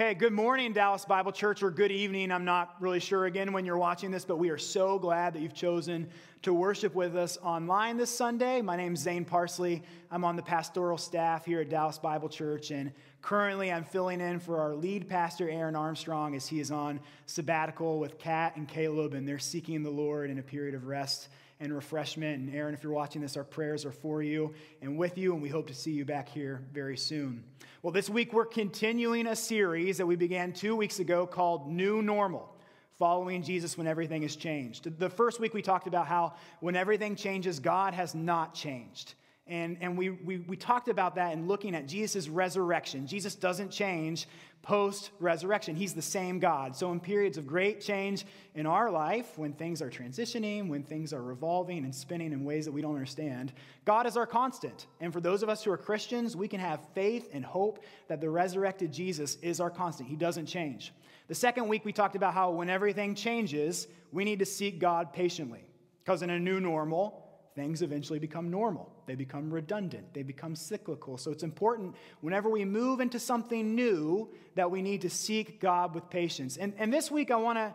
[0.00, 2.30] Okay, good morning, Dallas Bible Church, or good evening.
[2.30, 5.42] I'm not really sure again when you're watching this, but we are so glad that
[5.42, 6.08] you've chosen
[6.42, 8.62] to worship with us online this Sunday.
[8.62, 9.82] My name is Zane Parsley.
[10.12, 12.92] I'm on the pastoral staff here at Dallas Bible Church, and
[13.22, 17.98] currently I'm filling in for our lead pastor, Aaron Armstrong, as he is on sabbatical
[17.98, 21.28] with Kat and Caleb, and they're seeking the Lord in a period of rest
[21.60, 22.40] and refreshment.
[22.40, 25.42] And Aaron, if you're watching this, our prayers are for you and with you, and
[25.42, 27.44] we hope to see you back here very soon.
[27.82, 32.02] Well, this week we're continuing a series that we began two weeks ago called New
[32.02, 32.54] Normal.
[32.98, 34.98] Following Jesus when everything has changed.
[34.98, 39.14] The first week we talked about how when everything changes, God has not changed.
[39.48, 43.06] And, and we, we, we talked about that in looking at Jesus' resurrection.
[43.06, 44.26] Jesus doesn't change
[44.62, 46.76] post resurrection, He's the same God.
[46.76, 51.12] So, in periods of great change in our life, when things are transitioning, when things
[51.12, 53.52] are revolving and spinning in ways that we don't understand,
[53.84, 54.86] God is our constant.
[55.00, 58.20] And for those of us who are Christians, we can have faith and hope that
[58.20, 60.08] the resurrected Jesus is our constant.
[60.08, 60.92] He doesn't change.
[61.28, 65.12] The second week, we talked about how when everything changes, we need to seek God
[65.12, 65.64] patiently.
[66.04, 67.27] Because in a new normal,
[67.58, 68.88] things eventually become normal.
[69.06, 70.14] They become redundant.
[70.14, 71.18] They become cyclical.
[71.18, 75.92] So it's important whenever we move into something new that we need to seek God
[75.92, 76.56] with patience.
[76.56, 77.74] And, and this week, I want to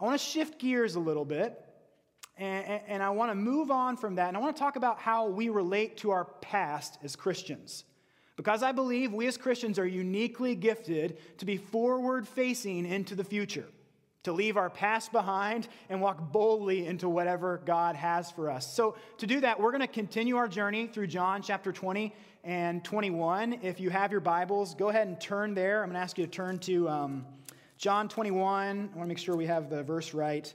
[0.00, 1.64] I wanna shift gears a little bit.
[2.38, 4.28] And, and I want to move on from that.
[4.28, 7.84] And I want to talk about how we relate to our past as Christians.
[8.36, 13.24] Because I believe we as Christians are uniquely gifted to be forward facing into the
[13.24, 13.66] future
[14.22, 18.70] to leave our past behind and walk boldly into whatever God has for us.
[18.74, 22.84] So, to do that, we're going to continue our journey through John chapter 20 and
[22.84, 23.60] 21.
[23.62, 25.82] If you have your Bibles, go ahead and turn there.
[25.82, 27.26] I'm going to ask you to turn to um,
[27.78, 28.40] John 21.
[28.42, 30.52] I want to make sure we have the verse right.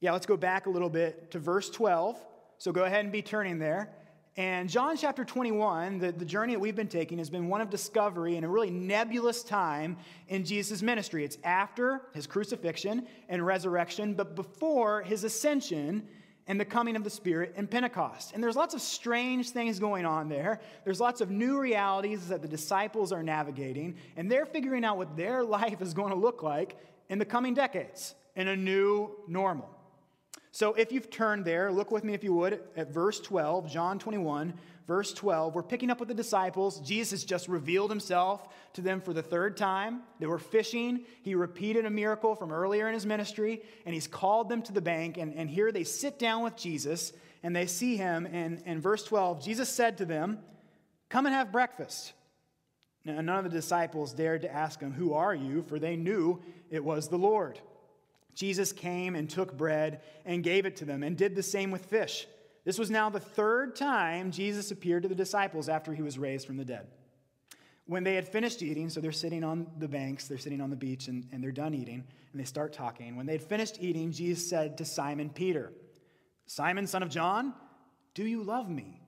[0.00, 2.18] Yeah, let's go back a little bit to verse 12.
[2.56, 3.90] So, go ahead and be turning there.
[4.38, 7.70] And John chapter 21, the, the journey that we've been taking has been one of
[7.70, 9.96] discovery and a really nebulous time
[10.28, 11.24] in Jesus' ministry.
[11.24, 16.06] It's after his crucifixion and resurrection, but before his ascension
[16.48, 18.34] and the coming of the Spirit in Pentecost.
[18.34, 20.60] And there's lots of strange things going on there.
[20.84, 25.16] There's lots of new realities that the disciples are navigating, and they're figuring out what
[25.16, 26.76] their life is going to look like
[27.08, 29.70] in the coming decades in a new normal.
[30.56, 33.98] So if you've turned there, look with me if you would at verse 12, John
[33.98, 34.54] 21,
[34.86, 35.54] verse 12.
[35.54, 36.80] We're picking up with the disciples.
[36.80, 40.00] Jesus just revealed himself to them for the third time.
[40.18, 41.04] They were fishing.
[41.20, 44.80] He repeated a miracle from earlier in his ministry, and he's called them to the
[44.80, 45.18] bank.
[45.18, 47.12] And, and here they sit down with Jesus
[47.42, 48.24] and they see him.
[48.24, 50.38] And in verse 12, Jesus said to them,
[51.10, 52.14] Come and have breakfast.
[53.04, 55.60] Now, none of the disciples dared to ask him, Who are you?
[55.60, 56.40] For they knew
[56.70, 57.60] it was the Lord.
[58.36, 61.86] Jesus came and took bread and gave it to them and did the same with
[61.86, 62.28] fish.
[62.64, 66.46] This was now the third time Jesus appeared to the disciples after he was raised
[66.46, 66.86] from the dead.
[67.86, 70.76] When they had finished eating, so they're sitting on the banks, they're sitting on the
[70.76, 73.16] beach, and, and they're done eating, and they start talking.
[73.16, 75.72] When they had finished eating, Jesus said to Simon Peter,
[76.46, 77.54] Simon, son of John,
[78.14, 79.00] do you love me?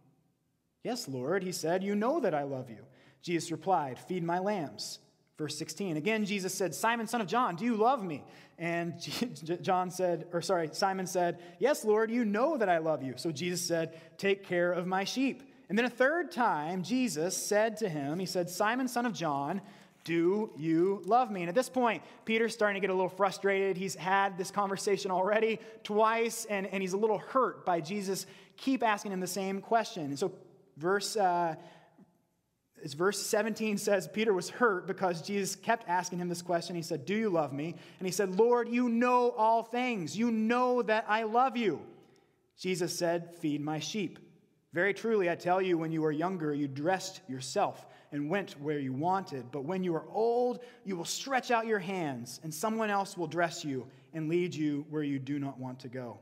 [0.85, 2.87] Yes, Lord, he said, You know that I love you.
[3.21, 5.01] Jesus replied, Feed my lambs.
[5.39, 5.97] Verse 16.
[5.97, 8.25] Again, Jesus said, Simon, son of John, do you love me?
[8.59, 8.95] And
[9.63, 13.15] John said, or sorry, Simon said, Yes, Lord, you know that I love you.
[13.17, 15.45] So Jesus said, Take care of my sheep.
[15.69, 19.61] And then a third time, Jesus said to him, He said, Simon, son of John,
[20.03, 21.43] do you love me?
[21.43, 23.77] And at this point, Peter's starting to get a little frustrated.
[23.77, 28.27] He's had this conversation already twice, and, and he's a little hurt by Jesus
[28.57, 30.07] keep asking him the same question.
[30.07, 30.33] And so,
[30.77, 31.17] verse.
[31.17, 31.55] Uh,
[32.85, 36.77] as verse 17 says, Peter was hurt because Jesus kept asking him this question.
[36.77, 37.75] He said, Do you love me?
[37.99, 40.17] And he said, Lord, you know all things.
[40.17, 41.81] You know that I love you.
[42.59, 44.19] Jesus said, Feed my sheep.
[44.73, 48.79] Very truly, I tell you, when you were younger, you dressed yourself and went where
[48.79, 49.51] you wanted.
[49.51, 53.27] But when you are old, you will stretch out your hands, and someone else will
[53.27, 56.19] dress you and lead you where you do not want to go.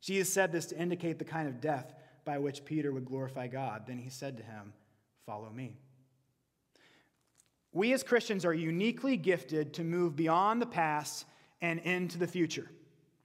[0.00, 3.84] Jesus said this to indicate the kind of death by which Peter would glorify God.
[3.86, 4.72] Then he said to him,
[5.30, 5.76] Follow me.
[7.72, 11.24] We as Christians are uniquely gifted to move beyond the past
[11.62, 12.68] and into the future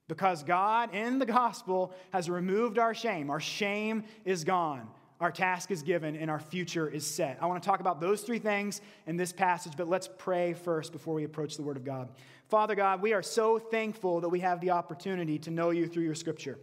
[0.08, 3.32] because God in the gospel has removed our shame.
[3.32, 4.88] Our shame is gone.
[5.20, 7.40] Our task is given and our future is set.
[7.42, 10.92] I want to talk about those three things in this passage, but let's pray first
[10.92, 12.10] before we approach the Word of God.
[12.50, 16.04] Father God, we are so thankful that we have the opportunity to know you through
[16.04, 16.60] your scripture.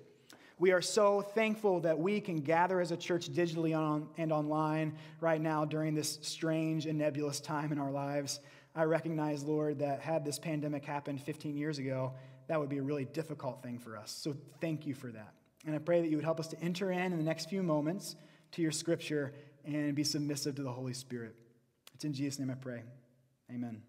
[0.62, 4.96] We are so thankful that we can gather as a church digitally on, and online
[5.20, 8.38] right now during this strange and nebulous time in our lives.
[8.76, 12.12] I recognize, Lord, that had this pandemic happened 15 years ago,
[12.46, 14.12] that would be a really difficult thing for us.
[14.12, 15.34] So thank you for that.
[15.66, 17.64] And I pray that you would help us to enter in in the next few
[17.64, 18.14] moments
[18.52, 19.34] to your scripture
[19.64, 21.34] and be submissive to the Holy Spirit.
[21.92, 22.84] It's in Jesus' name I pray.
[23.52, 23.82] Amen.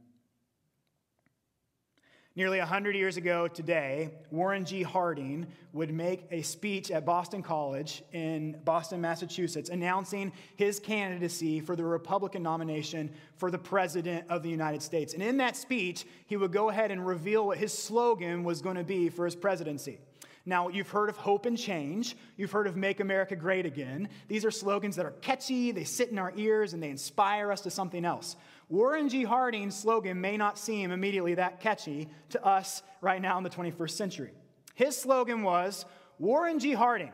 [2.35, 4.81] Nearly 100 years ago today, Warren G.
[4.81, 11.75] Harding would make a speech at Boston College in Boston, Massachusetts, announcing his candidacy for
[11.75, 15.13] the Republican nomination for the President of the United States.
[15.13, 18.77] And in that speech, he would go ahead and reveal what his slogan was going
[18.77, 19.99] to be for his presidency.
[20.45, 22.17] Now, you've heard of hope and change.
[22.35, 24.09] You've heard of make America great again.
[24.27, 27.61] These are slogans that are catchy, they sit in our ears, and they inspire us
[27.61, 28.35] to something else.
[28.69, 29.23] Warren G.
[29.23, 33.91] Harding's slogan may not seem immediately that catchy to us right now in the 21st
[33.91, 34.31] century.
[34.75, 35.85] His slogan was
[36.19, 36.73] Warren G.
[36.73, 37.11] Harding,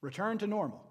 [0.00, 0.82] return to normal.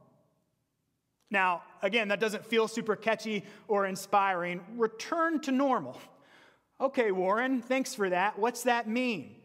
[1.29, 4.61] Now, again, that doesn't feel super catchy or inspiring.
[4.75, 5.99] Return to normal.
[6.79, 8.37] Okay, Warren, thanks for that.
[8.37, 9.35] What's that mean?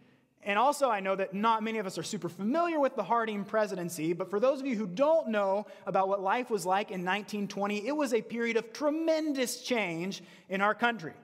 [0.47, 3.45] And also, I know that not many of us are super familiar with the Harding
[3.45, 7.05] presidency, but for those of you who don't know about what life was like in
[7.05, 11.15] 1920, it was a period of tremendous change in our country.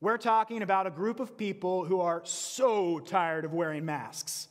[0.00, 4.47] We're talking about a group of people who are so tired of wearing masks.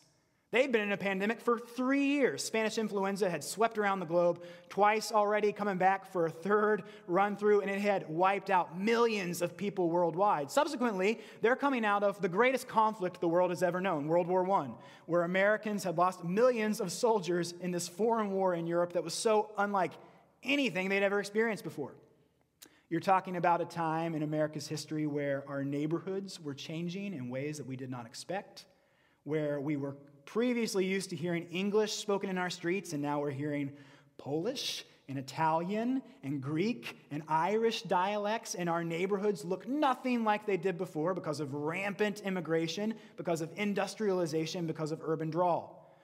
[0.50, 2.42] They'd been in a pandemic for three years.
[2.42, 7.36] Spanish influenza had swept around the globe twice already, coming back for a third run
[7.36, 10.50] through, and it had wiped out millions of people worldwide.
[10.50, 14.50] Subsequently, they're coming out of the greatest conflict the world has ever known, World War
[14.50, 14.70] I,
[15.06, 19.14] where Americans had lost millions of soldiers in this foreign war in Europe that was
[19.14, 19.92] so unlike
[20.44, 21.92] anything they'd ever experienced before.
[22.90, 27.58] You're talking about a time in America's history where our neighborhoods were changing in ways
[27.58, 28.64] that we did not expect,
[29.26, 33.32] where we were previously used to hearing English spoken in our streets, and now we're
[33.32, 33.72] hearing
[34.18, 40.58] Polish and Italian and Greek and Irish dialects in our neighborhoods look nothing like they
[40.58, 45.98] did before because of rampant immigration, because of industrialization, because of urban drawl.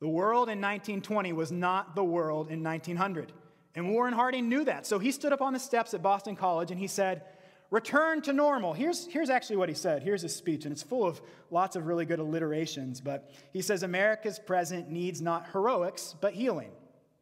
[0.00, 3.32] The world in 1920 was not the world in 1900.
[3.74, 4.86] And Warren Harding knew that.
[4.86, 7.22] So he stood up on the steps at Boston College and he said,
[7.70, 8.72] return to normal.
[8.72, 10.02] Here's, here's actually what he said.
[10.02, 11.20] Here's his speech, and it's full of
[11.50, 13.00] lots of really good alliterations.
[13.00, 16.70] But he says America's present needs not heroics, but healing,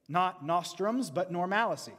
[0.08, 1.92] not nostrums, but normalcy,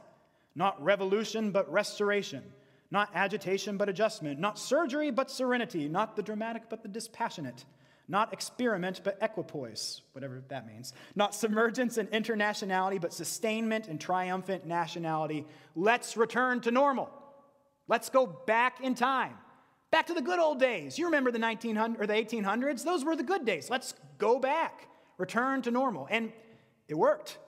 [0.54, 2.42] not revolution, but restoration,
[2.90, 7.64] not agitation, but adjustment, not surgery, but serenity, not the dramatic, but the dispassionate.
[8.08, 10.94] Not experiment, but equipoise, whatever that means.
[11.14, 15.46] Not submergence and internationality, but sustainment and triumphant nationality.
[15.76, 17.08] Let's return to normal.
[17.90, 19.34] Let's go back in time.
[19.90, 20.96] Back to the good old days.
[20.96, 22.84] You remember the 1900 or the 1800s?
[22.84, 23.68] Those were the good days.
[23.68, 24.86] Let's go back.
[25.18, 26.06] Return to normal.
[26.08, 26.32] And
[26.86, 27.38] it worked.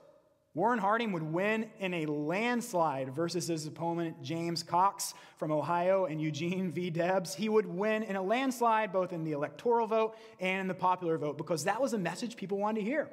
[0.53, 6.21] Warren Harding would win in a landslide versus his opponent James Cox from Ohio and
[6.21, 6.89] Eugene V.
[6.89, 7.33] Debs.
[7.33, 11.17] He would win in a landslide both in the electoral vote and in the popular
[11.17, 13.09] vote because that was a message people wanted to hear.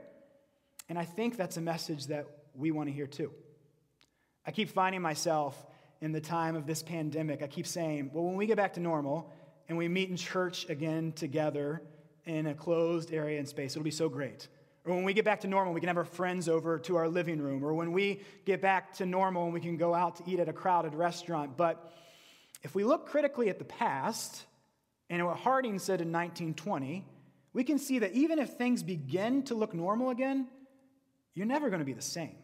[0.88, 2.26] And I think that's a message that
[2.56, 3.31] we want to hear too.
[4.44, 5.65] I keep finding myself
[6.00, 8.81] in the time of this pandemic, I keep saying, well, when we get back to
[8.81, 9.32] normal
[9.69, 11.82] and we meet in church again together
[12.25, 14.49] in a closed area and space, it'll be so great.
[14.87, 17.08] Or when we get back to normal, we can have our friends over to our
[17.08, 17.62] living room.
[17.62, 20.49] Or when we get back to normal and we can go out to eat at
[20.49, 21.56] a crowded restaurant.
[21.56, 21.93] But
[22.62, 24.47] if we look critically at the past
[25.11, 27.05] and what Harding said in 1920,
[27.52, 30.49] we can see that even if things begin to look normal again,
[31.35, 32.37] you're never going to be the same.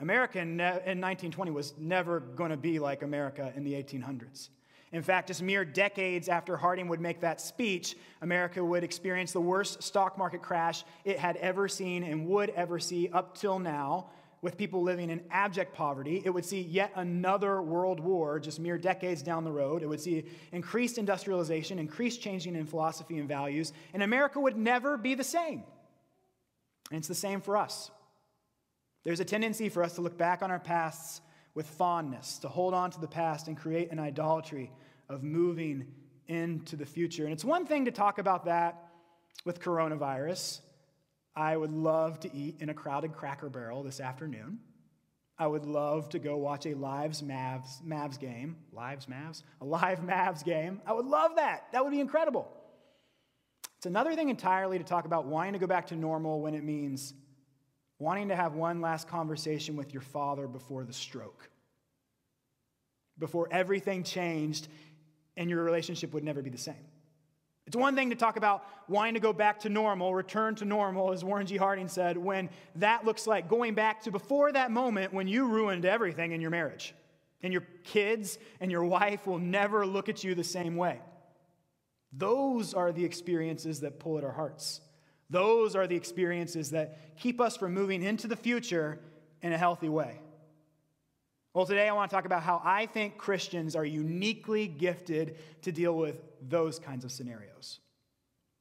[0.00, 4.50] America in 1920 was never going to be like America in the 1800s.
[4.92, 9.40] In fact, just mere decades after Harding would make that speech, America would experience the
[9.40, 14.08] worst stock market crash it had ever seen and would ever see up till now,
[14.40, 16.22] with people living in abject poverty.
[16.24, 19.82] It would see yet another world war just mere decades down the road.
[19.82, 24.96] It would see increased industrialization, increased changing in philosophy and values, and America would never
[24.96, 25.64] be the same.
[26.90, 27.90] And it's the same for us.
[29.04, 31.20] There's a tendency for us to look back on our pasts
[31.54, 34.70] with fondness, to hold on to the past and create an idolatry
[35.08, 35.86] of moving
[36.26, 37.24] into the future.
[37.24, 38.90] And it's one thing to talk about that
[39.44, 40.60] with coronavirus.
[41.34, 44.58] I would love to eat in a crowded cracker barrel this afternoon.
[45.38, 48.56] I would love to go watch a Lives Mavs, Mavs game.
[48.72, 49.44] Lives Mavs?
[49.60, 50.82] A live Mavs game.
[50.84, 51.66] I would love that.
[51.72, 52.48] That would be incredible.
[53.76, 56.64] It's another thing entirely to talk about wanting to go back to normal when it
[56.64, 57.14] means
[57.98, 61.48] wanting to have one last conversation with your father before the stroke,
[63.18, 64.68] before everything changed
[65.36, 66.74] and your relationship would never be the same.
[67.66, 71.12] It's one thing to talk about wanting to go back to normal, return to normal,
[71.12, 71.58] as Warren G.
[71.58, 75.84] Harding said, when that looks like going back to before that moment when you ruined
[75.84, 76.94] everything in your marriage.
[77.42, 80.98] And your kids and your wife will never look at you the same way.
[82.12, 84.80] Those are the experiences that pull at our hearts.
[85.30, 88.98] Those are the experiences that keep us from moving into the future
[89.42, 90.20] in a healthy way.
[91.54, 95.72] Well, today I want to talk about how I think Christians are uniquely gifted to
[95.72, 97.80] deal with those kinds of scenarios.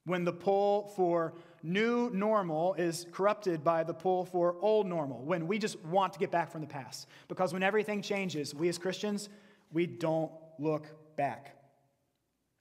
[0.05, 1.33] When the pull for
[1.63, 6.19] new normal is corrupted by the pull for old normal, when we just want to
[6.19, 7.07] get back from the past.
[7.27, 9.29] Because when everything changes, we as Christians,
[9.71, 11.56] we don't look back.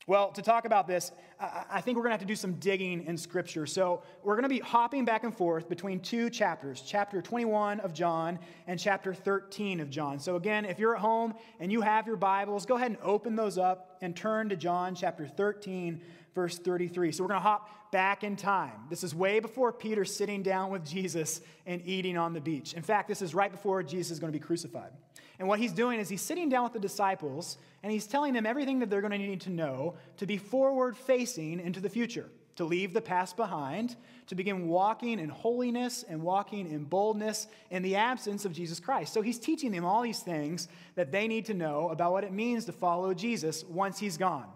[0.09, 1.11] Well, to talk about this,
[1.41, 3.67] I think we're going to have to do some digging in Scripture.
[3.67, 7.93] So, we're going to be hopping back and forth between two chapters, chapter 21 of
[7.93, 10.21] John and chapter 13 of John.
[10.21, 13.35] So, again, if you're at home and you have your Bibles, go ahead and open
[13.35, 16.01] those up and turn to John chapter 13,
[16.37, 17.11] verse 33.
[17.11, 18.87] So, we're going to hop back in time.
[18.89, 22.75] This is way before Peter sitting down with Jesus and eating on the beach.
[22.75, 24.93] In fact, this is right before Jesus is going to be crucified.
[25.39, 28.47] And what he's doing is he's sitting down with the disciples and he's telling them
[28.47, 32.29] everything that they're going to need to know to be forward facing into the future,
[32.57, 33.97] to leave the past behind,
[34.29, 39.13] to begin walking in holiness and walking in boldness in the absence of Jesus Christ.
[39.13, 42.33] So he's teaching them all these things that they need to know about what it
[42.33, 44.47] means to follow Jesus once he's gone.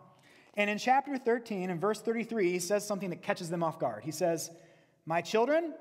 [0.55, 4.03] And in chapter 13 and verse 33, he says something that catches them off guard.
[4.03, 4.51] He says,
[5.07, 5.75] My children,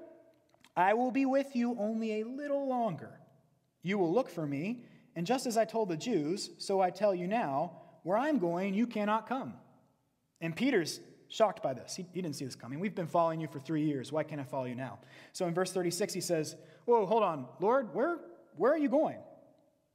[0.76, 3.20] I will be with you only a little longer.
[3.82, 4.84] You will look for me,
[5.16, 7.72] and just as I told the Jews, so I tell you now,
[8.04, 9.54] where I'm going, you cannot come.
[10.42, 11.96] And Peter's shocked by this.
[11.96, 12.80] He, he, didn't see this coming.
[12.80, 14.12] We've been following you for three years.
[14.12, 15.00] Why can't I follow you now?
[15.34, 17.46] So in verse 36, he says, Whoa, hold on.
[17.60, 18.18] Lord, where,
[18.56, 19.18] where are you going?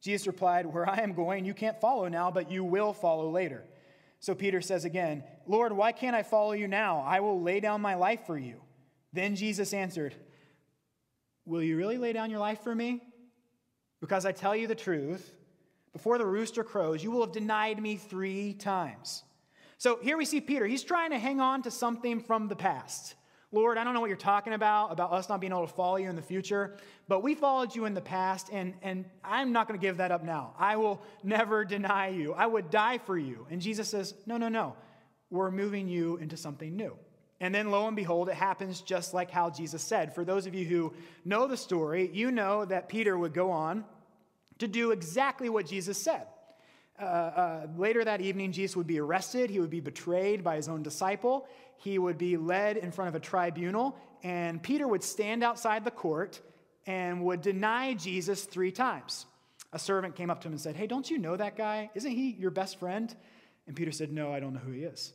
[0.01, 3.65] Jesus replied, Where I am going, you can't follow now, but you will follow later.
[4.21, 7.01] So Peter says again, Lord, why can't I follow you now?
[7.01, 8.61] I will lay down my life for you.
[9.13, 10.15] Then Jesus answered,
[11.47, 13.03] Will you really lay down your life for me?
[14.05, 15.35] Because I tell you the truth,
[15.95, 19.23] before the rooster crows, you will have denied me three times.
[19.79, 20.67] So here we see Peter.
[20.67, 23.15] He's trying to hang on to something from the past.
[23.51, 25.97] Lord, I don't know what you're talking about, about us not being able to follow
[25.97, 26.77] you in the future,
[27.09, 30.11] but we followed you in the past, and, and I'm not going to give that
[30.11, 30.53] up now.
[30.59, 32.35] I will never deny you.
[32.35, 33.47] I would die for you.
[33.51, 34.77] And Jesus says, No, no, no.
[35.31, 36.95] We're moving you into something new.
[37.41, 40.15] And then lo and behold, it happens just like how Jesus said.
[40.15, 40.93] For those of you who
[41.25, 43.85] know the story, you know that Peter would go on
[44.59, 46.27] to do exactly what Jesus said.
[47.01, 49.51] Uh, uh, later that evening, Jesus would be arrested.
[49.51, 51.49] He would be betrayed by his own disciple.
[51.77, 55.91] He would be led in front of a tribunal, and Peter would stand outside the
[55.91, 56.41] court
[56.87, 59.27] and would deny Jesus three times.
[59.73, 61.91] A servant came up to him and said, Hey, don't you know that guy?
[61.95, 63.15] Isn't he your best friend?
[63.67, 65.13] And Peter said, No, I don't know who he is.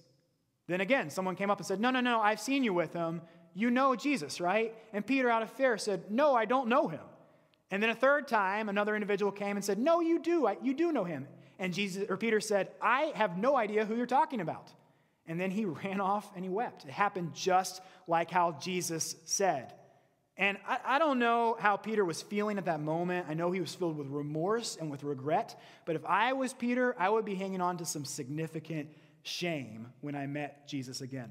[0.67, 3.21] Then again, someone came up and said, No, no, no, I've seen you with him.
[3.55, 4.75] You know Jesus, right?
[4.93, 6.99] And Peter, out of fear, said, No, I don't know him.
[7.71, 10.49] And then a third time, another individual came and said, No, you do.
[10.61, 11.27] You do know him.
[11.59, 14.71] And Jesus or Peter said, I have no idea who you're talking about.
[15.27, 16.85] And then he ran off and he wept.
[16.85, 19.73] It happened just like how Jesus said.
[20.37, 23.27] And I, I, don't know how Peter was feeling at that moment.
[23.29, 25.59] I know he was filled with remorse and with regret.
[25.85, 28.87] But if I was Peter, I would be hanging on to some significant
[29.23, 31.29] shame when I met Jesus again.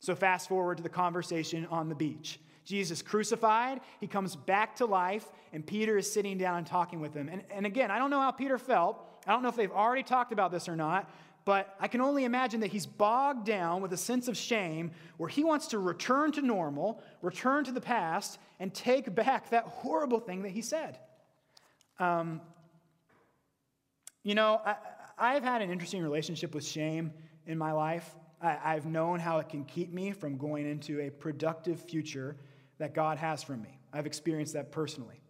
[0.00, 2.38] So, fast forward to the conversation on the beach.
[2.64, 7.12] Jesus crucified, he comes back to life, and Peter is sitting down and talking with
[7.14, 7.28] him.
[7.28, 9.04] And, and again, I don't know how Peter felt.
[9.26, 11.10] I don't know if they've already talked about this or not,
[11.44, 15.28] but I can only imagine that he's bogged down with a sense of shame where
[15.28, 20.20] he wants to return to normal, return to the past, and take back that horrible
[20.20, 20.98] thing that he said.
[21.98, 22.40] Um,
[24.22, 24.76] you know, I,
[25.18, 27.12] I've had an interesting relationship with shame
[27.46, 28.14] in my life.
[28.40, 32.36] I, I've known how it can keep me from going into a productive future
[32.82, 33.78] that God has for me.
[33.92, 35.20] I've experienced that personally.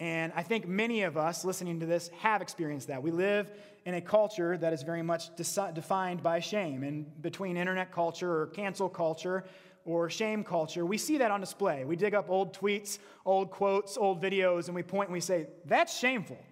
[0.00, 3.00] And I think many of us listening to this have experienced that.
[3.00, 3.48] We live
[3.84, 6.82] in a culture that is very much defined by shame.
[6.82, 9.44] And between internet culture or cancel culture
[9.84, 11.84] or shame culture, we see that on display.
[11.84, 15.46] We dig up old tweets, old quotes, old videos, and we point and we say,
[15.64, 16.44] That's shameful.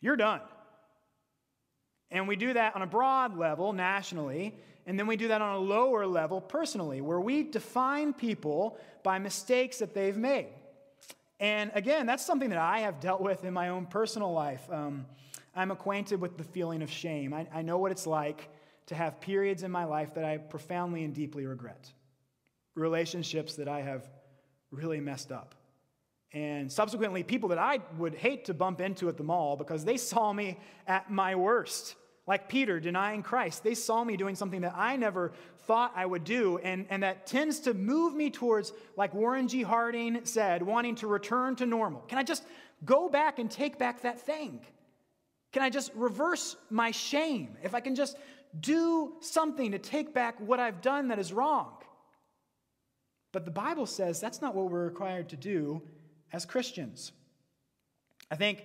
[0.00, 0.40] You're done.
[2.10, 4.54] And we do that on a broad level nationally.
[4.86, 9.18] And then we do that on a lower level personally, where we define people by
[9.18, 10.48] mistakes that they've made.
[11.40, 14.62] And again, that's something that I have dealt with in my own personal life.
[14.70, 15.06] Um,
[15.54, 17.32] I'm acquainted with the feeling of shame.
[17.32, 18.48] I, I know what it's like
[18.86, 21.92] to have periods in my life that I profoundly and deeply regret,
[22.74, 24.08] relationships that I have
[24.70, 25.54] really messed up.
[26.32, 29.96] And subsequently, people that I would hate to bump into at the mall because they
[29.96, 31.94] saw me at my worst
[32.26, 33.62] like Peter denying Christ.
[33.62, 35.32] They saw me doing something that I never
[35.66, 39.62] thought I would do, and, and that tends to move me towards, like Warren G.
[39.62, 42.00] Harding said, wanting to return to normal.
[42.08, 42.44] Can I just
[42.84, 44.60] go back and take back that thing?
[45.52, 47.56] Can I just reverse my shame?
[47.62, 48.16] If I can just
[48.60, 51.72] do something to take back what I've done that is wrong.
[53.32, 55.82] But the Bible says that's not what we're required to do
[56.32, 57.12] as Christians.
[58.30, 58.64] I think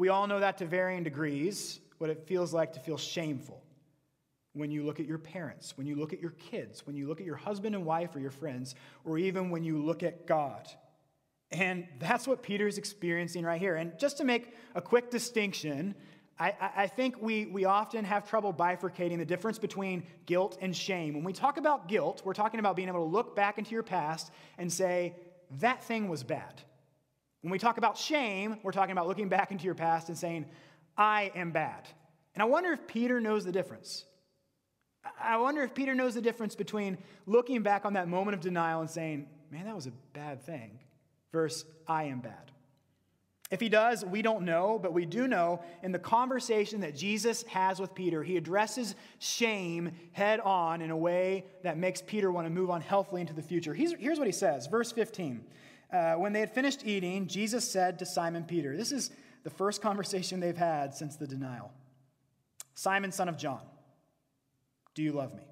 [0.00, 3.62] We all know that to varying degrees, what it feels like to feel shameful
[4.54, 7.20] when you look at your parents, when you look at your kids, when you look
[7.20, 10.66] at your husband and wife or your friends, or even when you look at God.
[11.52, 13.76] And that's what Peter's experiencing right here.
[13.76, 15.94] And just to make a quick distinction,
[16.38, 21.12] I, I, think we, we often have trouble bifurcating the difference between guilt and shame.
[21.12, 23.82] When we talk about guilt, we're talking about being able to look back into your
[23.82, 25.16] past and say,
[25.58, 26.62] that thing was bad.
[27.42, 30.46] When we talk about shame, we're talking about looking back into your past and saying,
[31.00, 31.88] I am bad.
[32.34, 34.04] And I wonder if Peter knows the difference.
[35.18, 38.82] I wonder if Peter knows the difference between looking back on that moment of denial
[38.82, 40.78] and saying, man, that was a bad thing,
[41.32, 42.52] versus I am bad.
[43.50, 47.44] If he does, we don't know, but we do know in the conversation that Jesus
[47.44, 52.46] has with Peter, he addresses shame head on in a way that makes Peter want
[52.46, 53.72] to move on healthily into the future.
[53.72, 55.44] Here's, here's what he says, verse 15.
[55.92, 59.10] Uh, when they had finished eating, Jesus said to Simon Peter, This is
[59.42, 61.72] the first conversation they've had since the denial
[62.74, 63.60] Simon, son of John,
[64.94, 65.42] do you love me?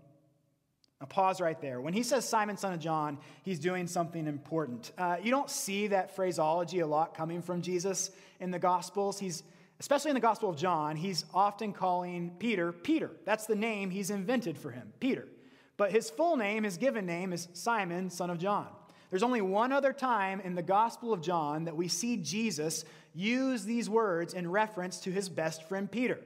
[1.01, 1.81] Now, pause right there.
[1.81, 4.93] When he says Simon, son of John, he's doing something important.
[4.97, 9.21] Uh, you don't see that phraseology a lot coming from Jesus in the Gospels.
[9.21, 9.43] He's,
[9.79, 13.11] especially in the Gospel of John, he's often calling Peter Peter.
[13.25, 15.29] That's the name he's invented for him, Peter.
[15.77, 18.69] But his full name, his given name, is Simon, son of John.
[19.11, 22.85] There's only one other time in the Gospel of John that we see Jesus
[23.15, 26.21] use these words in reference to his best friend Peter.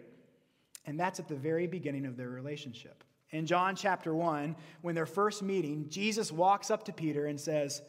[0.84, 3.04] And that's at the very beginning of their relationship.
[3.30, 7.82] In John chapter 1, when they're first meeting, Jesus walks up to Peter and says,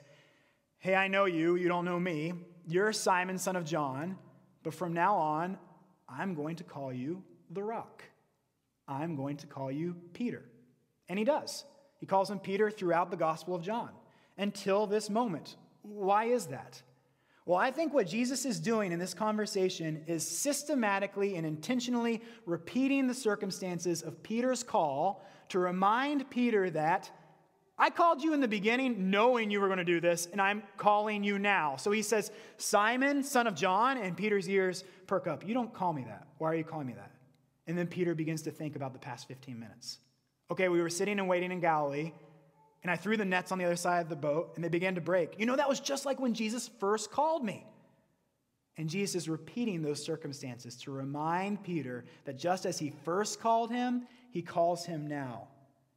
[0.77, 2.33] Hey, I know you, you don't know me.
[2.67, 4.17] You're Simon, son of John,
[4.63, 5.57] but from now on,
[6.07, 8.03] I'm going to call you the rock.
[8.88, 10.43] I'm going to call you Peter.
[11.09, 11.65] And he does.
[12.00, 13.89] He calls him Peter throughout the Gospel of John
[14.37, 15.55] until this moment.
[15.81, 16.81] Why is that?
[17.45, 23.07] Well, I think what Jesus is doing in this conversation is systematically and intentionally repeating
[23.07, 27.11] the circumstances of Peter's call to remind Peter that
[27.77, 30.63] I called you in the beginning knowing you were going to do this, and I'm
[30.77, 31.75] calling you now.
[31.75, 35.46] So he says, Simon, son of John, and Peter's ears perk up.
[35.46, 36.27] You don't call me that.
[36.37, 37.11] Why are you calling me that?
[37.65, 39.98] And then Peter begins to think about the past 15 minutes.
[40.51, 42.11] Okay, we were sitting and waiting in Galilee,
[42.83, 44.96] and I threw the nets on the other side of the boat, and they began
[44.96, 45.39] to break.
[45.39, 47.65] You know, that was just like when Jesus first called me.
[48.77, 53.72] And Jesus is repeating those circumstances to remind Peter that just as he first called
[53.72, 55.48] him, he calls him now.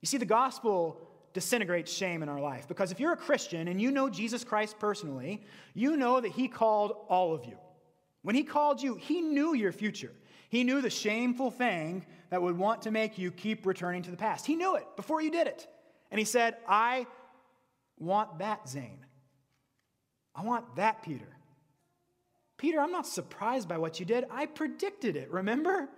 [0.02, 1.00] You see, the gospel
[1.32, 4.78] disintegrates shame in our life because if you're a Christian and you know Jesus Christ
[4.78, 5.42] personally,
[5.74, 7.56] you know that he called all of you.
[8.22, 10.12] When he called you, he knew your future.
[10.48, 14.16] He knew the shameful thing that would want to make you keep returning to the
[14.16, 14.46] past.
[14.46, 15.66] He knew it before you did it.
[16.10, 17.06] And he said, I
[17.98, 19.04] want that Zane.
[20.34, 21.28] I want that Peter.
[22.58, 24.24] Peter, I'm not surprised by what you did.
[24.30, 25.88] I predicted it, remember?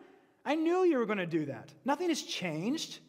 [0.45, 1.73] I knew you were going to do that.
[1.85, 3.01] Nothing has changed.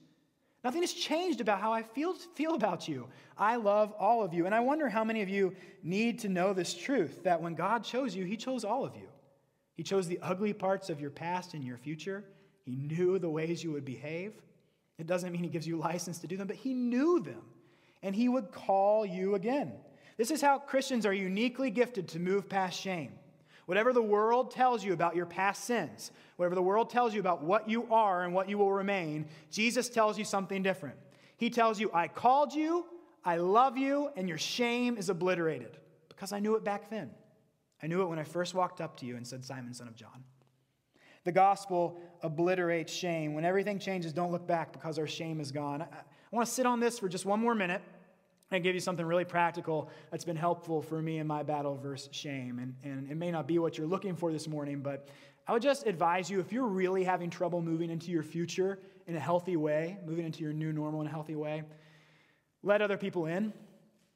[0.64, 3.08] Nothing has changed about how I feel, feel about you.
[3.38, 4.46] I love all of you.
[4.46, 7.84] And I wonder how many of you need to know this truth that when God
[7.84, 9.08] chose you, He chose all of you.
[9.76, 12.26] He chose the ugly parts of your past and your future.
[12.66, 14.34] He knew the ways you would behave.
[15.00, 17.42] It doesn't mean He gives you license to do them, but He knew them.
[18.04, 19.74] And He would call you again.
[20.18, 23.14] This is how Christians are uniquely gifted to move past shame.
[23.66, 27.44] Whatever the world tells you about your past sins, whatever the world tells you about
[27.44, 30.98] what you are and what you will remain, Jesus tells you something different.
[31.38, 32.86] He tells you, I called you,
[33.24, 35.78] I love you, and your shame is obliterated
[36.10, 37.12] because I knew it back then.
[37.82, 39.96] I knew it when I first walked up to you and said, Simon, son of
[39.96, 40.24] John.
[41.26, 43.34] The gospel obliterates shame.
[43.34, 45.82] When everything changes, don't look back because our shame is gone.
[45.82, 47.82] I, I want to sit on this for just one more minute
[48.52, 52.10] and give you something really practical that's been helpful for me in my battle versus
[52.12, 52.60] shame.
[52.60, 55.08] And, and it may not be what you're looking for this morning, but
[55.48, 59.16] I would just advise you if you're really having trouble moving into your future in
[59.16, 61.64] a healthy way, moving into your new normal in a healthy way,
[62.64, 63.54] let other people in.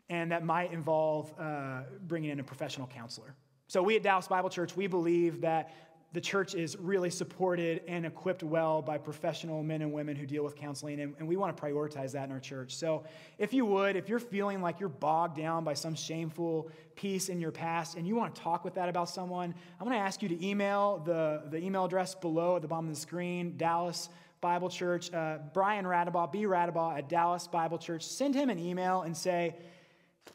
[0.09, 3.33] And that might involve uh, bringing in a professional counselor.
[3.67, 5.73] So, we at Dallas Bible Church, we believe that
[6.13, 10.43] the church is really supported and equipped well by professional men and women who deal
[10.43, 12.75] with counseling, and, and, we want to prioritize that in our church.
[12.75, 13.03] So,
[13.39, 17.39] if you would, if you're feeling like you're bogged down by some shameful piece in
[17.39, 20.21] your past and you want to talk with that about someone, I'm going to ask
[20.21, 24.09] you to email the, the email address below at the bottom of the screen, Dallas
[24.39, 26.43] Bible Church, uh, Brian Radabaugh, B.
[26.43, 28.05] Radabaugh at Dallas Bible Church.
[28.05, 29.55] Send him an email and say,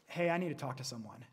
[0.07, 1.23] hey, I need to talk to someone.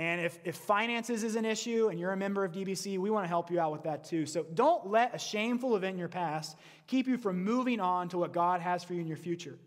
[0.00, 3.24] And if, if finances is an issue and you're a member of DBC, we want
[3.24, 4.24] to help you out with that too.
[4.24, 8.16] So don't let a shameful event in your past keep you from moving on to
[8.16, 9.58] what God has for you in your future.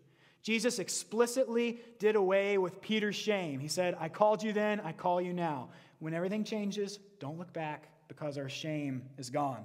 [0.42, 3.60] Jesus explicitly did away with Peter's shame.
[3.60, 5.68] He said, I called you then, I call you now.
[6.00, 9.64] When everything changes, don't look back because our shame is gone.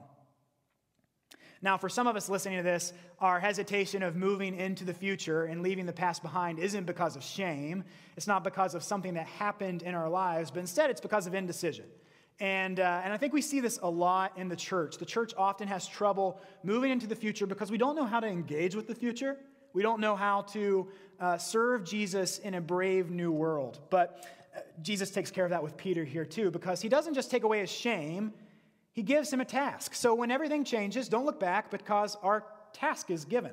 [1.62, 5.46] Now, for some of us listening to this, our hesitation of moving into the future
[5.46, 7.84] and leaving the past behind isn't because of shame.
[8.16, 11.34] It's not because of something that happened in our lives, but instead it's because of
[11.34, 11.86] indecision.
[12.40, 14.98] And, uh, and I think we see this a lot in the church.
[14.98, 18.28] The church often has trouble moving into the future because we don't know how to
[18.28, 19.36] engage with the future.
[19.74, 20.88] We don't know how to
[21.20, 23.80] uh, serve Jesus in a brave new world.
[23.90, 27.30] But uh, Jesus takes care of that with Peter here too, because he doesn't just
[27.30, 28.34] take away his shame,
[28.94, 29.94] he gives him a task.
[29.94, 33.52] So when everything changes, don't look back because our task is given.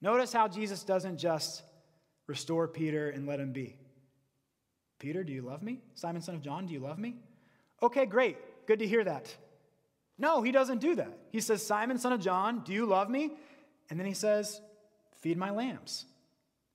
[0.00, 1.62] Notice how Jesus doesn't just
[2.26, 3.76] restore Peter and let him be.
[4.98, 5.80] Peter, do you love me?
[5.94, 7.16] Simon, son of John, do you love me?
[7.82, 8.36] Okay, great.
[8.66, 9.34] Good to hear that.
[10.18, 11.18] No, he doesn't do that.
[11.30, 13.32] He says, Simon, son of John, do you love me?
[13.90, 14.60] And then he says,
[15.20, 16.06] Feed my lambs.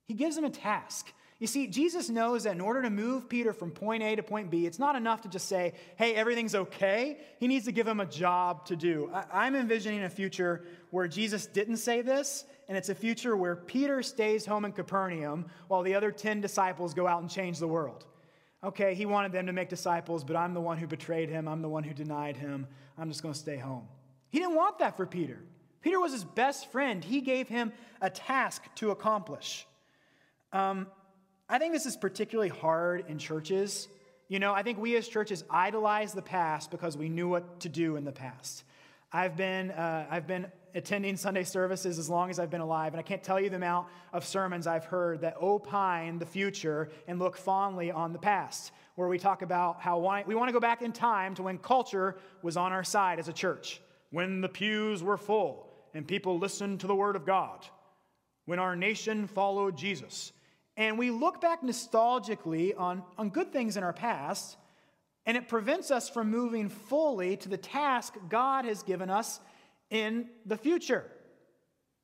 [0.06, 1.12] He gives him a task.
[1.40, 4.50] You see, Jesus knows that in order to move Peter from point A to point
[4.50, 7.16] B, it's not enough to just say, hey, everything's okay.
[7.38, 9.10] He needs to give him a job to do.
[9.32, 14.02] I'm envisioning a future where Jesus didn't say this, and it's a future where Peter
[14.02, 18.04] stays home in Capernaum while the other 10 disciples go out and change the world.
[18.62, 21.48] Okay, he wanted them to make disciples, but I'm the one who betrayed him.
[21.48, 22.66] I'm the one who denied him.
[22.98, 23.88] I'm just going to stay home.
[24.28, 25.38] He didn't want that for Peter.
[25.80, 27.02] Peter was his best friend.
[27.02, 27.72] He gave him
[28.02, 29.66] a task to accomplish.
[30.52, 30.86] Um,
[31.52, 33.88] I think this is particularly hard in churches.
[34.28, 37.68] You know, I think we as churches idolize the past because we knew what to
[37.68, 38.62] do in the past.
[39.12, 43.00] I've been, uh, I've been attending Sunday services as long as I've been alive, and
[43.00, 47.18] I can't tell you the amount of sermons I've heard that opine the future and
[47.18, 50.82] look fondly on the past, where we talk about how we want to go back
[50.82, 53.80] in time to when culture was on our side as a church,
[54.12, 57.66] when the pews were full and people listened to the Word of God,
[58.44, 60.30] when our nation followed Jesus
[60.76, 64.56] and we look back nostalgically on, on good things in our past,
[65.26, 69.40] and it prevents us from moving fully to the task God has given us
[69.90, 71.04] in the future.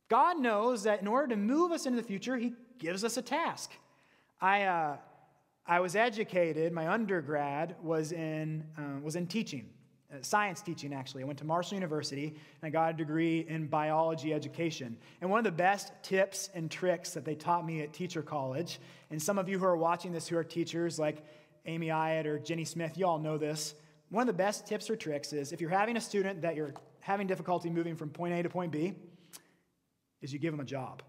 [0.08, 3.22] God knows that in order to move us into the future, He gives us a
[3.22, 3.72] task.
[4.40, 4.96] I, uh,
[5.66, 9.70] I was educated, my undergrad was in, uh, was in teaching.
[10.16, 11.22] Uh, science teaching, actually.
[11.22, 14.96] I went to Marshall University and I got a degree in biology education.
[15.20, 18.78] And one of the best tips and tricks that they taught me at teacher college,
[19.10, 21.24] and some of you who are watching this who are teachers, like
[21.66, 23.74] Amy Iyett or Jenny Smith, you all know this.
[24.10, 26.74] One of the best tips or tricks is if you're having a student that you're
[27.00, 28.94] having difficulty moving from point A to point B,
[30.22, 31.02] is you give them a job.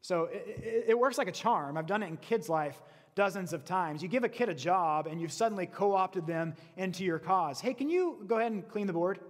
[0.00, 1.76] So it, it, it works like a charm.
[1.76, 2.80] I've done it in kids' life
[3.14, 4.02] dozens of times.
[4.02, 7.60] You give a kid a job and you've suddenly co opted them into your cause.
[7.60, 9.20] Hey, can you go ahead and clean the board?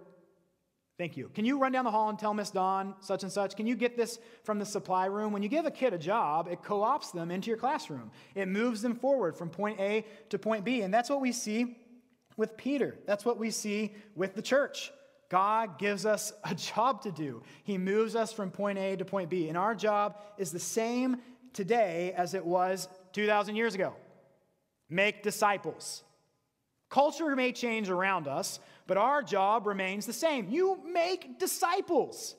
[0.98, 1.30] Thank you.
[1.34, 3.56] Can you run down the hall and tell Miss Dawn such and such?
[3.56, 5.32] Can you get this from the supply room?
[5.32, 8.10] When you give a kid a job, it co opts them into your classroom.
[8.34, 10.82] It moves them forward from point A to point B.
[10.82, 11.78] And that's what we see
[12.36, 12.98] with Peter.
[13.06, 14.92] That's what we see with the church.
[15.28, 17.42] God gives us a job to do.
[17.64, 19.48] He moves us from point A to point B.
[19.48, 21.16] And our job is the same
[21.52, 23.94] today as it was 2,000 years ago
[24.88, 26.04] make disciples.
[26.90, 30.50] Culture may change around us, but our job remains the same.
[30.50, 32.36] You make disciples.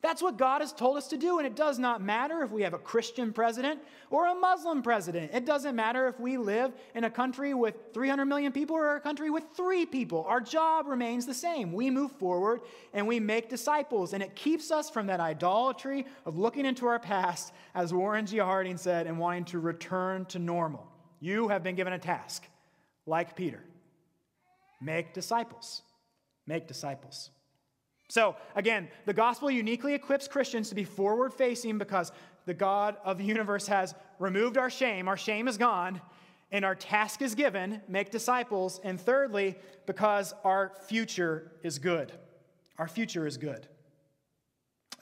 [0.00, 2.62] That's what God has told us to do, and it does not matter if we
[2.62, 3.80] have a Christian president
[4.10, 5.32] or a Muslim president.
[5.34, 9.00] It doesn't matter if we live in a country with 300 million people or a
[9.00, 10.24] country with three people.
[10.28, 11.72] Our job remains the same.
[11.72, 12.60] We move forward
[12.92, 17.00] and we make disciples, and it keeps us from that idolatry of looking into our
[17.00, 18.38] past, as Warren G.
[18.38, 20.86] Harding said, and wanting to return to normal.
[21.18, 22.44] You have been given a task,
[23.04, 23.64] like Peter
[24.80, 25.82] make disciples.
[26.46, 27.30] Make disciples.
[28.08, 32.10] So, again, the gospel uniquely equips Christians to be forward facing because
[32.46, 35.08] the God of the universe has removed our shame.
[35.08, 36.00] Our shame is gone,
[36.50, 38.80] and our task is given make disciples.
[38.82, 42.12] And thirdly, because our future is good.
[42.78, 43.68] Our future is good.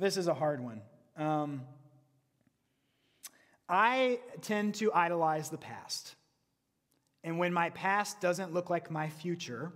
[0.01, 0.83] This is a hard one.
[1.17, 1.63] Um,
[3.69, 6.17] I tend to idolize the past.
[7.23, 9.73] And when my past doesn't look like my future,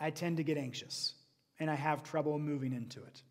[0.00, 1.14] I tend to get anxious
[1.58, 3.22] and I have trouble moving into it.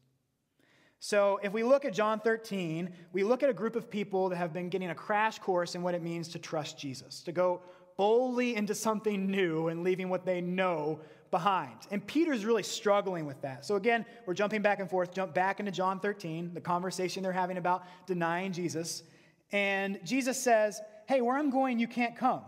[1.00, 4.38] So, if we look at John 13, we look at a group of people that
[4.38, 7.62] have been getting a crash course in what it means to trust Jesus, to go
[7.98, 11.76] boldly into something new and leaving what they know behind.
[11.92, 13.66] And Peter's really struggling with that.
[13.66, 17.34] So, again, we're jumping back and forth, jump back into John 13, the conversation they're
[17.34, 19.04] having about denying Jesus.
[19.52, 22.44] And Jesus says, Hey, where I'm going, you can't come.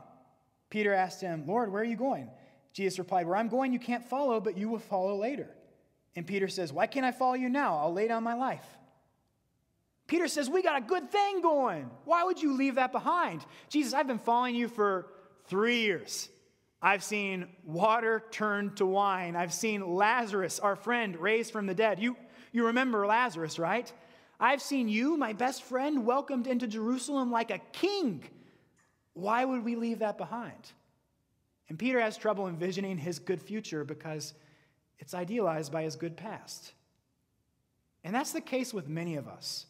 [0.69, 2.29] Peter asked him, Lord, where are you going?
[2.73, 5.54] Jesus replied, Where I'm going, you can't follow, but you will follow later.
[6.15, 7.77] And Peter says, Why can't I follow you now?
[7.77, 8.65] I'll lay down my life.
[10.07, 11.89] Peter says, We got a good thing going.
[12.05, 13.45] Why would you leave that behind?
[13.69, 15.07] Jesus, I've been following you for
[15.47, 16.29] three years.
[16.81, 19.35] I've seen water turned to wine.
[19.35, 21.99] I've seen Lazarus, our friend, raised from the dead.
[21.99, 22.15] You,
[22.51, 23.91] you remember Lazarus, right?
[24.39, 28.23] I've seen you, my best friend, welcomed into Jerusalem like a king.
[29.13, 30.73] Why would we leave that behind?
[31.69, 34.33] And Peter has trouble envisioning his good future because
[34.99, 36.73] it's idealized by his good past.
[38.03, 39.65] And that's the case with many of us.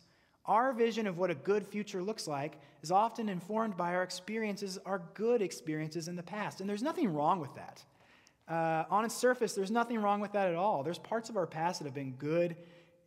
[0.46, 4.78] Our vision of what a good future looks like is often informed by our experiences,
[4.86, 6.62] our good experiences in the past.
[6.62, 7.84] And there's nothing wrong with that.
[8.48, 10.84] Uh, on its surface, there's nothing wrong with that at all.
[10.84, 12.56] There's parts of our past that have been good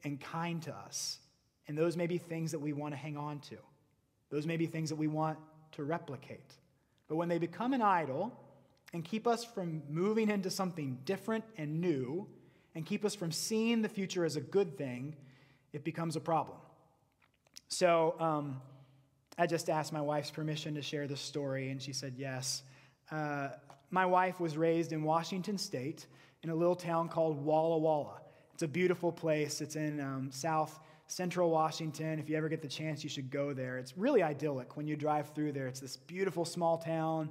[0.03, 1.21] and kind to us.
[1.69, 3.57] And those may be things that we want to hang on to,
[4.31, 5.39] those may be things that we want
[5.73, 6.55] to replicate.
[7.07, 8.33] But when they become an idol
[8.93, 12.27] and keep us from moving into something different and new,
[12.75, 15.15] and keep us from seeing the future as a good thing,
[15.73, 16.59] it becomes a problem.
[17.69, 18.61] So um,
[19.37, 22.63] I just asked my wife's permission to share this story, and she said yes.
[23.11, 23.49] Uh,
[23.91, 26.07] my wife was raised in Washington State
[26.43, 28.21] in a little town called Walla Walla.
[28.55, 29.61] It's a beautiful place.
[29.61, 32.19] It's in um, south central Washington.
[32.19, 33.79] If you ever get the chance, you should go there.
[33.79, 35.67] It's really idyllic when you drive through there.
[35.67, 37.31] It's this beautiful small town,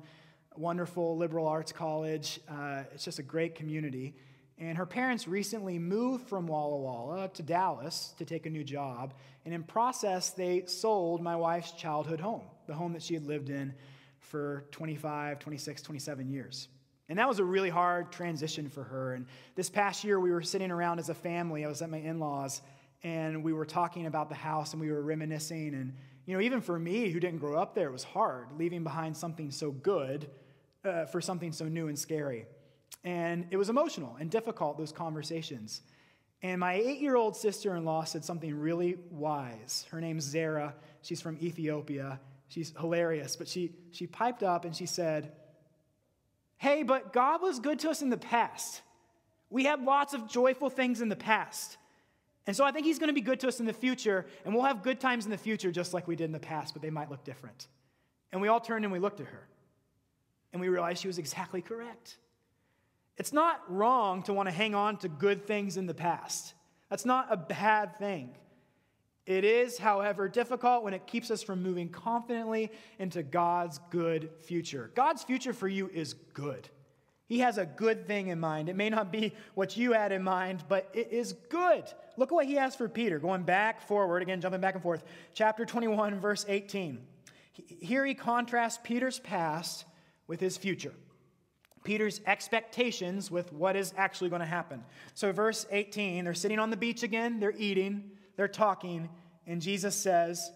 [0.57, 2.39] wonderful liberal arts college.
[2.49, 4.15] Uh, it's just a great community.
[4.59, 9.13] And her parents recently moved from Walla Walla to Dallas to take a new job.
[9.45, 13.49] And in process, they sold my wife's childhood home, the home that she had lived
[13.49, 13.73] in
[14.19, 16.69] for 25, 26, 27 years.
[17.07, 19.13] And that was a really hard transition for her.
[19.13, 21.63] And this past year, we were sitting around as a family.
[21.63, 22.61] I was at my in laws,
[23.03, 25.75] and we were talking about the house and we were reminiscing.
[25.75, 25.93] And,
[26.25, 29.15] you know, even for me, who didn't grow up there, it was hard leaving behind
[29.15, 30.29] something so good
[30.87, 32.45] uh, for something so new and scary.
[33.03, 35.81] And it was emotional and difficult, those conversations.
[36.41, 39.85] And my eight year old sister in law said something really wise.
[39.91, 40.73] Her name's Zara.
[41.01, 42.19] She's from Ethiopia.
[42.47, 43.35] She's hilarious.
[43.35, 45.31] But she, she piped up and she said,
[46.57, 48.81] Hey, but God was good to us in the past.
[49.49, 51.77] We had lots of joyful things in the past.
[52.47, 54.53] And so I think He's going to be good to us in the future, and
[54.53, 56.81] we'll have good times in the future just like we did in the past, but
[56.81, 57.67] they might look different.
[58.31, 59.47] And we all turned and we looked at her,
[60.53, 62.17] and we realized she was exactly correct.
[63.17, 66.53] It's not wrong to want to hang on to good things in the past.
[66.89, 68.35] That's not a bad thing.
[69.25, 74.89] It is, however, difficult when it keeps us from moving confidently into God's good future.
[74.95, 76.69] God's future for you is good.
[77.27, 78.69] He has a good thing in mind.
[78.69, 81.83] It may not be what you had in mind, but it is good.
[82.15, 85.03] Look at what he has for Peter, going back, forward, again, jumping back and forth.
[85.33, 87.05] Chapter 21, verse 18.
[87.51, 89.83] Here he contrasts Peter's past
[90.27, 90.93] with his future.
[91.83, 94.83] Peter's expectations with what is actually going to happen.
[95.13, 99.09] So, verse 18, they're sitting on the beach again, they're eating, they're talking,
[99.45, 100.51] and Jesus says,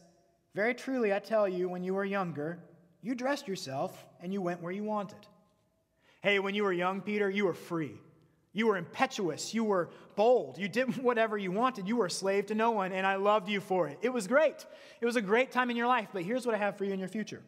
[0.54, 2.60] Very truly, I tell you, when you were younger,
[3.02, 5.26] you dressed yourself and you went where you wanted.
[6.22, 7.96] Hey, when you were young, Peter, you were free.
[8.54, 9.54] You were impetuous.
[9.54, 10.58] You were bold.
[10.58, 11.88] You did whatever you wanted.
[11.88, 13.98] You were a slave to no one, and I loved you for it.
[14.02, 14.66] It was great.
[15.00, 16.94] It was a great time in your life, but here's what I have for you
[16.94, 17.42] in your future.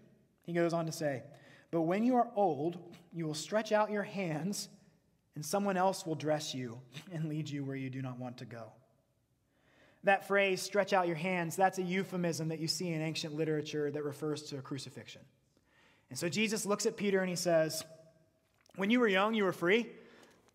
[0.43, 1.23] He goes on to say,
[1.73, 2.77] but when you are old,
[3.11, 4.69] you will stretch out your hands,
[5.33, 6.79] and someone else will dress you
[7.11, 8.71] and lead you where you do not want to go.
[10.03, 13.89] That phrase, stretch out your hands, that's a euphemism that you see in ancient literature
[13.89, 15.21] that refers to a crucifixion.
[16.11, 17.83] And so Jesus looks at Peter and he says,
[18.75, 19.89] When you were young, you were free.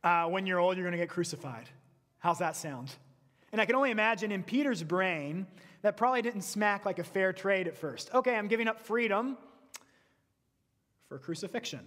[0.04, 1.68] Uh, when you're old, you're going to get crucified.
[2.20, 2.94] How's that sound?
[3.50, 5.48] And I can only imagine in Peter's brain,
[5.82, 8.10] that probably didn't smack like a fair trade at first.
[8.14, 9.36] Okay, I'm giving up freedom
[11.08, 11.80] for crucifixion.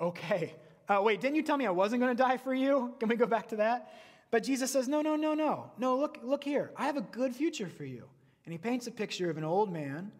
[0.00, 0.54] Okay.
[0.88, 2.94] Uh, wait, didn't you tell me I wasn't going to die for you?
[2.98, 3.92] Can we go back to that?
[4.30, 5.70] But Jesus says, No, no, no, no.
[5.78, 6.70] No, look, look here.
[6.76, 8.04] I have a good future for you.
[8.44, 10.10] And he paints a picture of an old man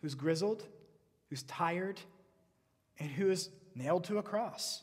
[0.00, 0.64] who's grizzled,
[1.30, 2.00] who's tired,
[2.98, 4.82] and who is nailed to a cross.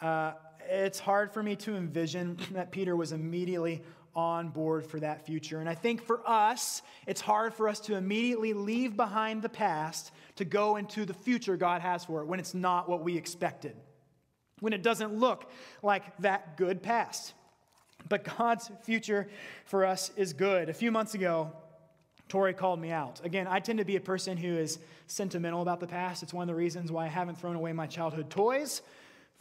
[0.00, 0.32] Uh,
[0.68, 3.82] it's hard for me to envision that Peter was immediately
[4.14, 5.60] on board for that future.
[5.60, 10.12] And I think for us, it's hard for us to immediately leave behind the past
[10.36, 13.76] to go into the future God has for it when it's not what we expected,
[14.60, 15.50] when it doesn't look
[15.82, 17.34] like that good past.
[18.08, 19.28] But God's future
[19.64, 20.68] for us is good.
[20.68, 21.52] A few months ago,
[22.28, 23.24] Tori called me out.
[23.24, 26.22] Again, I tend to be a person who is sentimental about the past.
[26.22, 28.82] It's one of the reasons why I haven't thrown away my childhood toys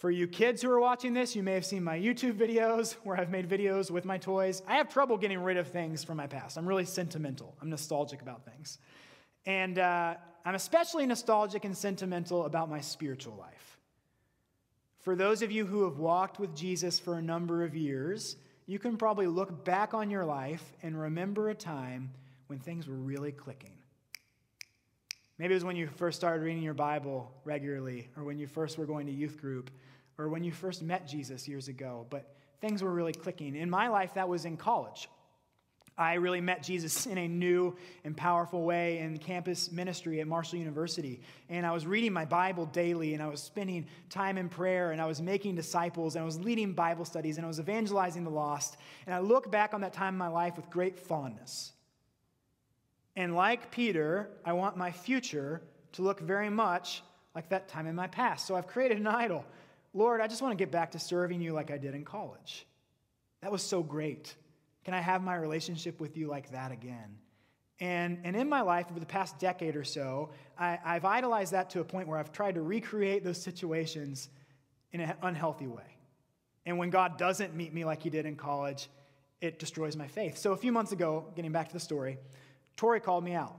[0.03, 3.17] for you kids who are watching this, you may have seen my YouTube videos where
[3.17, 4.61] I've made videos with my toys.
[4.67, 6.57] I have trouble getting rid of things from my past.
[6.57, 8.79] I'm really sentimental, I'm nostalgic about things.
[9.45, 13.77] And uh, I'm especially nostalgic and sentimental about my spiritual life.
[14.99, 18.79] For those of you who have walked with Jesus for a number of years, you
[18.79, 22.11] can probably look back on your life and remember a time
[22.47, 23.77] when things were really clicking.
[25.37, 28.77] Maybe it was when you first started reading your Bible regularly, or when you first
[28.77, 29.71] were going to youth group,
[30.17, 33.55] or when you first met Jesus years ago, but things were really clicking.
[33.55, 35.09] In my life, that was in college.
[35.97, 40.57] I really met Jesus in a new and powerful way in campus ministry at Marshall
[40.57, 41.21] University.
[41.49, 45.01] And I was reading my Bible daily, and I was spending time in prayer, and
[45.01, 48.31] I was making disciples, and I was leading Bible studies, and I was evangelizing the
[48.31, 48.77] lost.
[49.05, 51.73] And I look back on that time in my life with great fondness.
[53.15, 57.03] And like Peter, I want my future to look very much
[57.35, 58.47] like that time in my past.
[58.47, 59.45] So I've created an idol.
[59.93, 62.65] Lord, I just want to get back to serving you like I did in college.
[63.41, 64.35] That was so great.
[64.83, 67.17] Can I have my relationship with you like that again?
[67.79, 71.69] And, and in my life, over the past decade or so, I, I've idolized that
[71.71, 74.29] to a point where I've tried to recreate those situations
[74.91, 75.97] in an unhealthy way.
[76.65, 78.89] And when God doesn't meet me like he did in college,
[79.41, 80.37] it destroys my faith.
[80.37, 82.17] So a few months ago, getting back to the story,
[82.77, 83.57] Tori called me out.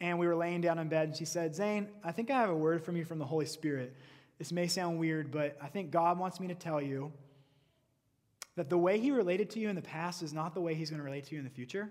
[0.00, 2.48] And we were laying down in bed, and she said, Zane, I think I have
[2.48, 3.94] a word from you from the Holy Spirit.
[4.38, 7.12] This may sound weird, but I think God wants me to tell you
[8.56, 10.90] that the way he related to you in the past is not the way he's
[10.90, 11.90] going to relate to you in the future.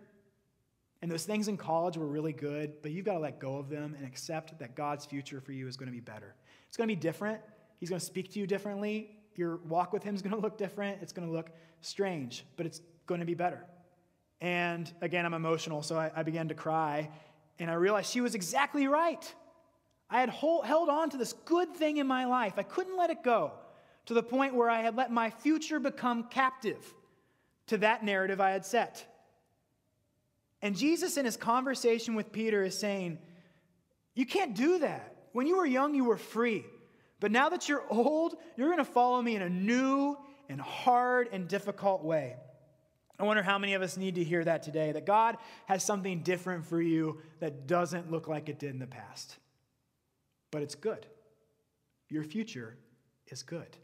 [1.02, 3.70] And those things in college were really good, but you've got to let go of
[3.70, 6.36] them and accept that God's future for you is going to be better.
[6.68, 7.40] It's going to be different.
[7.80, 9.12] He's going to speak to you differently.
[9.36, 11.02] Your walk with him is going to look different.
[11.02, 13.64] It's going to look strange, but it's going to be better.
[14.42, 17.10] And again, I'm emotional, so I, I began to cry,
[17.58, 19.34] and I realized she was exactly right.
[20.10, 22.54] I had hold, held on to this good thing in my life.
[22.58, 23.54] I couldn't let it go
[24.10, 26.96] to the point where I had let my future become captive
[27.68, 29.06] to that narrative I had set.
[30.64, 33.20] And Jesus, in his conversation with Peter, is saying,
[34.16, 35.16] You can't do that.
[35.34, 36.66] When you were young, you were free.
[37.20, 40.18] But now that you're old, you're going to follow me in a new
[40.50, 42.36] and hard and difficult way.
[43.20, 46.24] I wonder how many of us need to hear that today that God has something
[46.24, 49.38] different for you that doesn't look like it did in the past.
[50.50, 51.06] But it's good.
[52.08, 52.76] Your future
[53.28, 53.78] is good.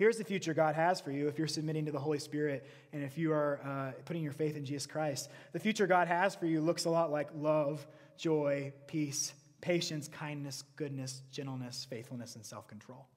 [0.00, 3.04] Here's the future God has for you if you're submitting to the Holy Spirit and
[3.04, 5.28] if you are uh, putting your faith in Jesus Christ.
[5.52, 7.86] The future God has for you looks a lot like love,
[8.16, 13.08] joy, peace, patience, kindness, goodness, gentleness, faithfulness, and self control.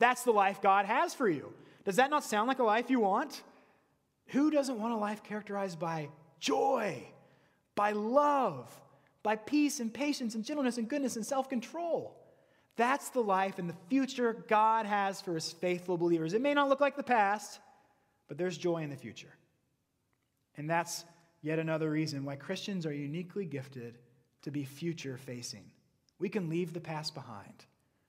[0.00, 1.52] That's the life God has for you.
[1.84, 3.44] Does that not sound like a life you want?
[4.30, 6.08] Who doesn't want a life characterized by
[6.40, 7.04] joy,
[7.76, 8.68] by love,
[9.22, 12.19] by peace and patience and gentleness and goodness and self control?
[12.80, 16.32] That's the life and the future God has for his faithful believers.
[16.32, 17.60] It may not look like the past,
[18.26, 19.34] but there's joy in the future.
[20.56, 21.04] And that's
[21.42, 23.98] yet another reason why Christians are uniquely gifted
[24.40, 25.64] to be future facing.
[26.18, 27.66] We can leave the past behind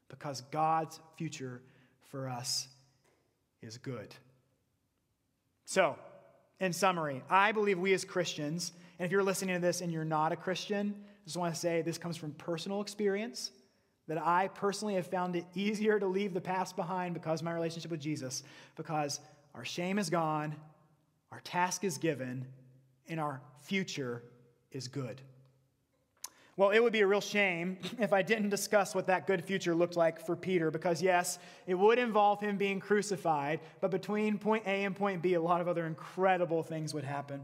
[0.07, 1.61] because God's future
[2.09, 2.69] for us
[3.61, 4.15] is good.
[5.65, 5.97] So,
[6.61, 10.05] in summary, I believe we as Christians, and if you're listening to this and you're
[10.05, 13.51] not a Christian, I just want to say this comes from personal experience
[14.11, 17.53] that I personally have found it easier to leave the past behind because of my
[17.53, 18.43] relationship with Jesus,
[18.75, 19.21] because
[19.55, 20.53] our shame is gone,
[21.31, 22.45] our task is given,
[23.07, 24.21] and our future
[24.73, 25.21] is good.
[26.57, 29.73] Well, it would be a real shame if I didn't discuss what that good future
[29.73, 34.63] looked like for Peter, because yes, it would involve him being crucified, but between point
[34.65, 37.39] A and point B, a lot of other incredible things would happen.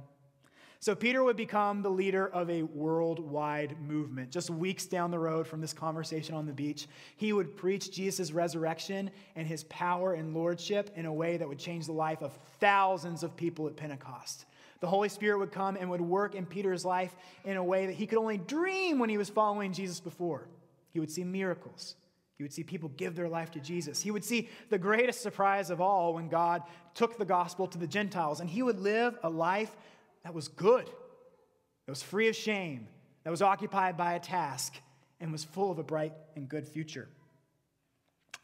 [0.79, 4.29] So Peter would become the leader of a worldwide movement.
[4.29, 8.31] Just weeks down the road from this conversation on the beach, he would preach Jesus'
[8.31, 12.37] resurrection and his power and lordship in a way that would change the life of
[12.59, 14.45] thousands of people at Pentecost.
[14.79, 17.95] The Holy Spirit would come and would work in Peter's life in a way that
[17.95, 20.47] he could only dream when he was following Jesus before.
[20.91, 21.95] He would see miracles.
[22.37, 23.99] He would see people give their life to Jesus.
[23.99, 26.61] He would see the greatest surprise of all when God
[26.93, 29.75] took the gospel to the Gentiles, and he would live a life
[30.27, 32.85] that was good, that was free of shame,
[33.23, 34.73] that was occupied by a task,
[35.21, 37.07] and was full of a bright and good future.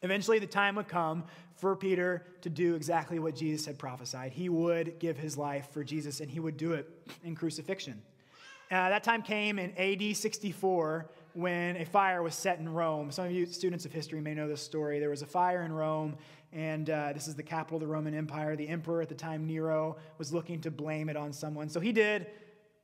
[0.00, 1.24] Eventually, the time would come
[1.56, 4.32] for Peter to do exactly what Jesus had prophesied.
[4.32, 6.88] He would give his life for Jesus, and he would do it
[7.22, 8.00] in crucifixion.
[8.70, 13.10] Uh, that time came in AD 64 when a fire was set in Rome.
[13.10, 15.00] Some of you students of history may know this story.
[15.00, 16.16] There was a fire in Rome,
[16.52, 18.54] and uh, this is the capital of the Roman Empire.
[18.56, 21.68] The emperor at the time, Nero, was looking to blame it on someone.
[21.68, 22.28] So he did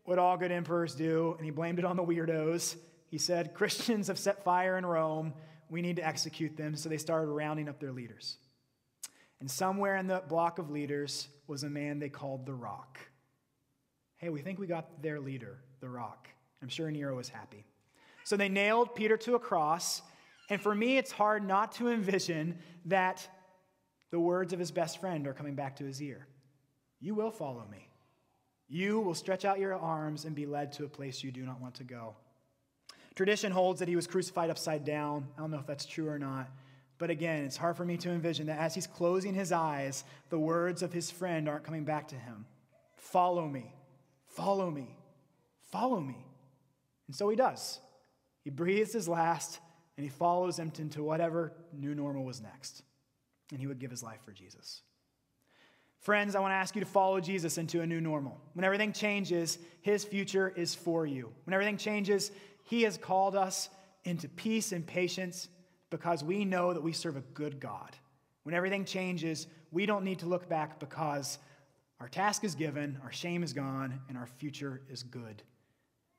[0.05, 2.75] what all good emperors do, and he blamed it on the weirdos.
[3.07, 5.33] He said, Christians have set fire in Rome.
[5.69, 6.75] We need to execute them.
[6.75, 8.39] So they started rounding up their leaders.
[9.39, 12.99] And somewhere in the block of leaders was a man they called the Rock.
[14.17, 16.29] Hey, we think we got their leader, the Rock.
[16.63, 17.65] I'm sure Nero was happy.
[18.25, 20.03] So they nailed Peter to a cross.
[20.49, 23.27] And for me, it's hard not to envision that
[24.11, 26.27] the words of his best friend are coming back to his ear
[27.01, 27.89] You will follow me.
[28.69, 31.61] You will stretch out your arms and be led to a place you do not
[31.61, 32.15] want to go.
[33.17, 35.27] Tradition holds that he was crucified upside down.
[35.37, 36.49] I don't know if that's true or not.
[36.97, 40.39] But again, it's hard for me to envision that as he's closing his eyes, the
[40.39, 42.47] words of his friend aren't coming back to him
[42.95, 43.75] Follow me,
[44.29, 44.97] follow me,
[45.73, 46.25] follow me.
[47.09, 47.81] And so he does.
[48.51, 49.61] He breathes his last
[49.97, 52.83] and he follows him into whatever new normal was next.
[53.53, 54.83] And he would give his life for Jesus.
[56.01, 58.41] Friends, I want to ask you to follow Jesus into a new normal.
[58.55, 61.31] When everything changes, his future is for you.
[61.45, 62.33] When everything changes,
[62.65, 63.69] he has called us
[64.03, 65.49] into peace and patience
[65.91, 67.95] because we know that we serve a good God.
[68.43, 71.39] When everything changes, we don't need to look back because
[72.01, 75.41] our task is given, our shame is gone, and our future is good.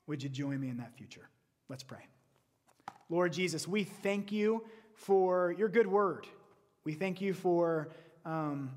[0.08, 1.28] Would you join me in that future?
[1.68, 2.08] Let's pray.
[3.12, 6.28] Lord Jesus, we thank you for your good word.
[6.86, 7.90] We thank you for
[8.26, 8.72] um,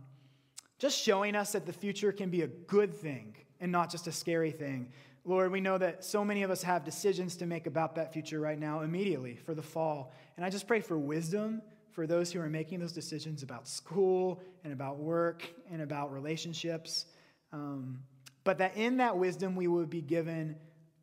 [0.80, 4.12] just showing us that the future can be a good thing and not just a
[4.12, 4.91] scary thing.
[5.24, 8.41] Lord, we know that so many of us have decisions to make about that future
[8.41, 10.12] right now, immediately for the fall.
[10.37, 11.62] And I just pray for wisdom
[11.93, 17.07] for those who are making those decisions about school and about work and about relationships.
[17.53, 18.01] Um,
[18.43, 20.57] but that in that wisdom, we would be given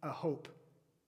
[0.03, 0.49] a hope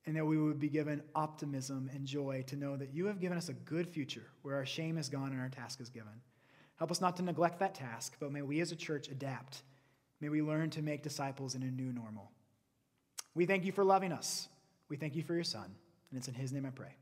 [0.06, 3.38] and that we would be given optimism and joy to know that you have given
[3.38, 6.22] us a good future where our shame is gone and our task is given.
[6.78, 9.64] Help us not to neglect that task, but may we as a church adapt.
[10.20, 12.32] May we learn to make disciples in a new normal.
[13.36, 14.47] We thank you for loving us.
[14.89, 15.76] We thank you for your son.
[16.10, 16.95] And it's in his name I pray.